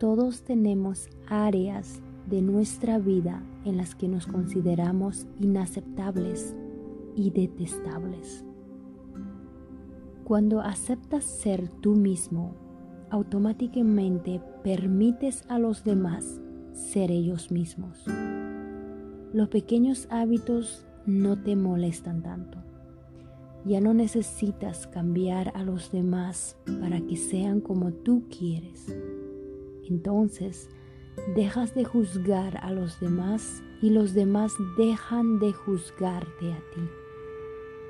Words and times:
todos 0.00 0.44
tenemos 0.44 1.10
áreas 1.26 2.00
de 2.26 2.40
nuestra 2.40 2.98
vida 2.98 3.42
en 3.66 3.76
las 3.76 3.94
que 3.94 4.08
nos 4.08 4.26
consideramos 4.26 5.26
inaceptables 5.38 6.56
y 7.14 7.30
detestables. 7.30 8.46
Cuando 10.24 10.62
aceptas 10.62 11.24
ser 11.24 11.68
tú 11.68 11.96
mismo, 11.96 12.54
automáticamente 13.10 14.40
permites 14.64 15.44
a 15.50 15.58
los 15.58 15.84
demás 15.84 16.40
ser 16.72 17.10
ellos 17.10 17.50
mismos. 17.50 18.02
Los 19.34 19.48
pequeños 19.50 20.08
hábitos 20.10 20.86
no 21.04 21.42
te 21.42 21.56
molestan 21.56 22.22
tanto. 22.22 22.56
Ya 23.66 23.82
no 23.82 23.92
necesitas 23.92 24.86
cambiar 24.86 25.52
a 25.54 25.62
los 25.62 25.92
demás 25.92 26.56
para 26.80 27.02
que 27.02 27.18
sean 27.18 27.60
como 27.60 27.92
tú 27.92 28.24
quieres. 28.30 28.86
Entonces, 29.90 30.70
dejas 31.34 31.74
de 31.74 31.84
juzgar 31.84 32.58
a 32.62 32.72
los 32.72 33.00
demás 33.00 33.62
y 33.82 33.90
los 33.90 34.14
demás 34.14 34.52
dejan 34.78 35.38
de 35.40 35.52
juzgarte 35.52 36.52
a 36.52 36.58
ti. 36.74 36.88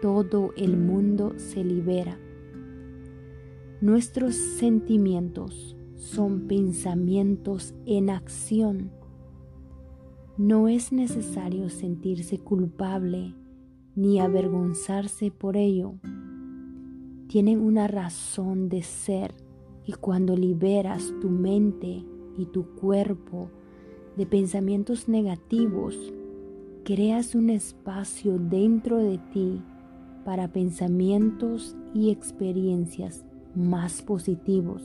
Todo 0.00 0.52
el 0.56 0.76
mundo 0.78 1.34
se 1.36 1.62
libera. 1.62 2.18
Nuestros 3.82 4.34
sentimientos 4.34 5.76
son 5.96 6.48
pensamientos 6.48 7.74
en 7.84 8.08
acción. 8.08 8.90
No 10.38 10.68
es 10.68 10.92
necesario 10.92 11.68
sentirse 11.68 12.38
culpable 12.38 13.34
ni 13.94 14.20
avergonzarse 14.20 15.30
por 15.30 15.58
ello. 15.58 15.94
Tienen 17.28 17.60
una 17.60 17.86
razón 17.86 18.70
de 18.70 18.82
ser 18.82 19.34
y 19.86 19.92
cuando 19.92 20.36
liberas 20.36 21.12
tu 21.20 21.28
mente 21.28 22.04
y 22.36 22.46
tu 22.46 22.64
cuerpo 22.74 23.50
de 24.16 24.26
pensamientos 24.26 25.08
negativos, 25.08 25.96
creas 26.84 27.34
un 27.34 27.50
espacio 27.50 28.38
dentro 28.38 28.98
de 28.98 29.18
ti 29.32 29.62
para 30.24 30.48
pensamientos 30.48 31.76
y 31.94 32.10
experiencias 32.10 33.24
más 33.54 34.02
positivos. 34.02 34.82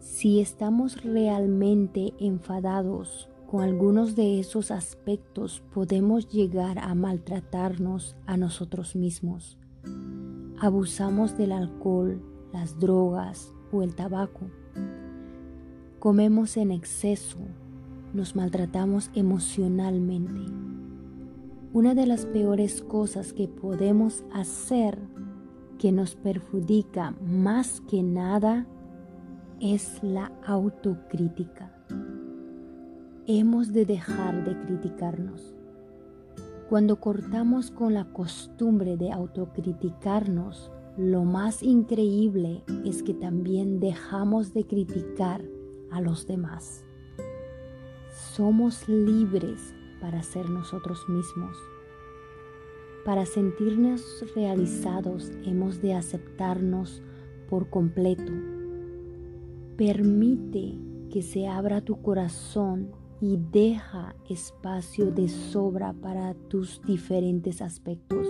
Si 0.00 0.40
estamos 0.40 1.02
realmente 1.04 2.14
enfadados 2.18 3.28
con 3.46 3.62
algunos 3.62 4.16
de 4.16 4.40
esos 4.40 4.70
aspectos, 4.70 5.62
podemos 5.72 6.28
llegar 6.28 6.78
a 6.78 6.94
maltratarnos 6.94 8.16
a 8.26 8.36
nosotros 8.36 8.96
mismos. 8.96 9.58
Abusamos 10.60 11.38
del 11.38 11.52
alcohol, 11.52 12.20
las 12.52 12.78
drogas 12.78 13.52
o 13.72 13.82
el 13.82 13.94
tabaco 13.94 14.46
comemos 15.98 16.56
en 16.56 16.70
exceso, 16.70 17.38
nos 18.14 18.36
maltratamos 18.36 19.10
emocionalmente. 19.14 20.40
Una 21.72 21.94
de 21.94 22.06
las 22.06 22.24
peores 22.24 22.82
cosas 22.82 23.32
que 23.32 23.48
podemos 23.48 24.24
hacer 24.32 24.98
que 25.78 25.92
nos 25.92 26.14
perjudica 26.14 27.14
más 27.20 27.80
que 27.82 28.02
nada 28.02 28.66
es 29.60 30.02
la 30.02 30.32
autocrítica. 30.46 31.72
Hemos 33.26 33.72
de 33.72 33.84
dejar 33.84 34.44
de 34.44 34.58
criticarnos. 34.66 35.54
Cuando 36.68 37.00
cortamos 37.00 37.70
con 37.70 37.94
la 37.94 38.04
costumbre 38.12 38.96
de 38.96 39.12
autocriticarnos, 39.12 40.70
lo 40.98 41.22
más 41.22 41.62
increíble 41.62 42.64
es 42.84 43.04
que 43.04 43.14
también 43.14 43.78
dejamos 43.78 44.52
de 44.52 44.64
criticar 44.64 45.44
a 45.92 46.00
los 46.00 46.26
demás. 46.26 46.84
Somos 48.34 48.88
libres 48.88 49.76
para 50.00 50.24
ser 50.24 50.50
nosotros 50.50 51.08
mismos. 51.08 51.56
Para 53.04 53.26
sentirnos 53.26 54.24
realizados 54.34 55.30
hemos 55.44 55.80
de 55.80 55.94
aceptarnos 55.94 57.00
por 57.48 57.70
completo. 57.70 58.32
Permite 59.76 60.74
que 61.12 61.22
se 61.22 61.46
abra 61.46 61.80
tu 61.80 62.02
corazón 62.02 62.90
y 63.20 63.38
deja 63.52 64.16
espacio 64.28 65.12
de 65.12 65.28
sobra 65.28 65.92
para 65.92 66.34
tus 66.34 66.82
diferentes 66.82 67.62
aspectos, 67.62 68.26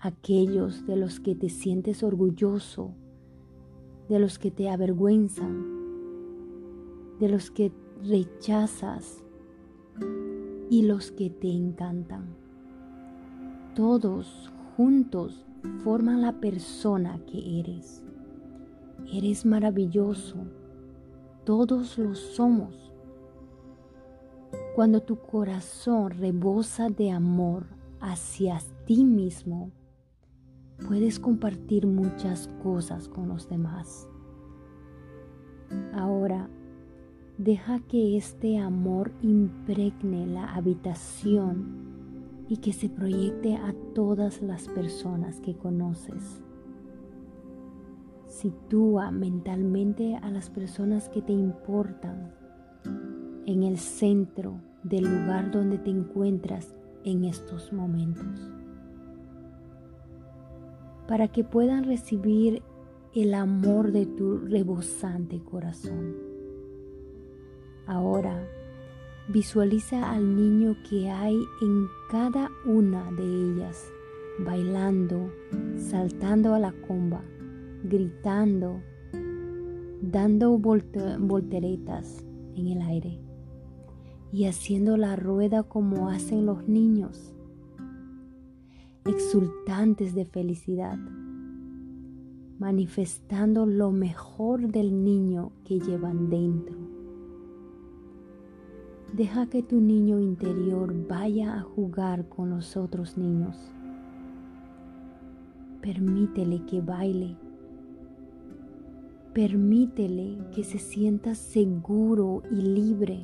aquellos 0.00 0.86
de 0.86 0.96
los 0.96 1.20
que 1.20 1.34
te 1.34 1.50
sientes 1.50 2.02
orgulloso, 2.02 2.94
de 4.08 4.18
los 4.18 4.38
que 4.38 4.50
te 4.50 4.70
avergüenzan, 4.70 5.66
de 7.18 7.28
los 7.28 7.50
que 7.50 7.70
rechazas 8.02 9.22
y 10.70 10.82
los 10.82 11.12
que 11.12 11.28
te 11.28 11.50
encantan. 11.52 12.34
Todos 13.74 14.50
juntos 14.76 15.44
forman 15.84 16.22
la 16.22 16.40
persona 16.40 17.20
que 17.26 17.60
eres. 17.60 18.02
Eres 19.12 19.44
maravilloso. 19.44 20.38
Todos 21.44 21.98
lo 21.98 22.14
somos. 22.14 22.90
Cuando 24.74 25.02
tu 25.02 25.16
corazón 25.16 26.10
rebosa 26.12 26.88
de 26.88 27.10
amor 27.10 27.66
hacia 28.00 28.60
ti 28.86 29.04
mismo, 29.04 29.70
puedes 30.86 31.18
compartir 31.18 31.86
muchas 31.86 32.48
cosas 32.62 33.08
con 33.08 33.28
los 33.28 33.48
demás. 33.48 34.08
Ahora, 35.92 36.48
Deja 37.40 37.80
que 37.88 38.18
este 38.18 38.58
amor 38.58 39.12
impregne 39.22 40.26
la 40.26 40.52
habitación 40.52 42.44
y 42.50 42.58
que 42.58 42.74
se 42.74 42.90
proyecte 42.90 43.56
a 43.56 43.72
todas 43.94 44.42
las 44.42 44.68
personas 44.68 45.40
que 45.40 45.56
conoces. 45.56 46.42
Sitúa 48.26 49.10
mentalmente 49.10 50.16
a 50.16 50.30
las 50.30 50.50
personas 50.50 51.08
que 51.08 51.22
te 51.22 51.32
importan 51.32 52.30
en 53.46 53.62
el 53.62 53.78
centro 53.78 54.60
del 54.82 55.04
lugar 55.04 55.50
donde 55.50 55.78
te 55.78 55.88
encuentras 55.88 56.74
en 57.04 57.24
estos 57.24 57.72
momentos. 57.72 58.59
Para 61.10 61.26
que 61.26 61.42
puedan 61.42 61.82
recibir 61.82 62.62
el 63.16 63.34
amor 63.34 63.90
de 63.90 64.06
tu 64.06 64.38
rebosante 64.38 65.40
corazón. 65.40 66.14
Ahora 67.84 68.46
visualiza 69.26 70.08
al 70.08 70.36
niño 70.36 70.76
que 70.88 71.10
hay 71.10 71.34
en 71.62 71.86
cada 72.12 72.48
una 72.64 73.10
de 73.10 73.24
ellas, 73.24 73.90
bailando, 74.38 75.32
saltando 75.76 76.54
a 76.54 76.60
la 76.60 76.72
comba, 76.86 77.24
gritando, 77.82 78.80
dando 80.00 80.56
volteretas 80.58 82.24
en 82.54 82.68
el 82.68 82.82
aire 82.82 83.18
y 84.30 84.44
haciendo 84.44 84.96
la 84.96 85.16
rueda 85.16 85.64
como 85.64 86.08
hacen 86.08 86.46
los 86.46 86.68
niños, 86.68 87.34
exultantes 89.04 90.14
de 90.14 90.24
felicidad, 90.24 90.98
manifestando 92.58 93.66
lo 93.66 93.90
mejor 93.90 94.68
del 94.68 95.02
niño 95.02 95.52
que 95.64 95.80
llevan 95.80 96.28
dentro. 96.28 96.76
Deja 99.12 99.46
que 99.46 99.62
tu 99.62 99.80
niño 99.80 100.20
interior 100.20 100.94
vaya 101.08 101.58
a 101.58 101.62
jugar 101.62 102.28
con 102.28 102.50
los 102.50 102.76
otros 102.76 103.18
niños. 103.18 103.56
Permítele 105.80 106.64
que 106.66 106.80
baile. 106.80 107.36
Permítele 109.32 110.38
que 110.54 110.62
se 110.62 110.78
sienta 110.78 111.34
seguro 111.34 112.42
y 112.50 112.56
libre. 112.56 113.20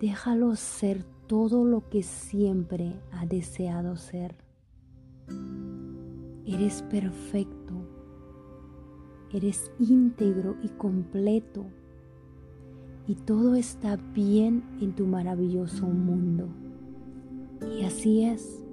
Déjalo 0.00 0.56
ser 0.56 1.04
todo 1.26 1.64
lo 1.64 1.88
que 1.88 2.02
siempre 2.02 2.94
ha 3.12 3.26
deseado 3.26 3.96
ser. 3.96 4.34
Eres 6.44 6.82
perfecto. 6.82 7.74
Eres 9.32 9.70
íntegro 9.78 10.56
y 10.62 10.68
completo 10.68 11.66
y 13.08 13.14
todo 13.14 13.54
está 13.54 13.96
bien 13.96 14.64
en 14.80 14.94
tu 14.94 15.06
maravilloso 15.06 15.86
mundo. 15.86 16.48
Y 17.78 17.84
así 17.84 18.24
es. 18.24 18.64